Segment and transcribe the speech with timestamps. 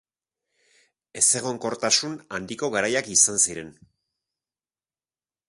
[1.21, 3.71] Ezegonkortasun handiko garaiak izan ziren.